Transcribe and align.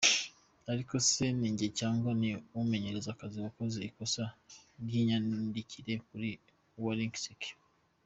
Ariko 0.71 0.93
se 1.09 1.23
ninjye 1.37 1.67
cyangwa 1.79 2.11
ni 2.19 2.29
uwimenyereza 2.53 3.09
akazi 3.11 3.37
wakoze 3.45 3.77
ikosa 3.89 4.23
ry’imyandikire 4.83 5.93
kuri 6.07 6.29
Wolinski!”. 6.83 7.49